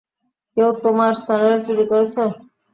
কেউ 0.57 0.69
তোমার 0.83 1.13
স্যান্ডেল 1.23 1.57
চুরি 1.65 1.85
করেছে। 1.91 2.21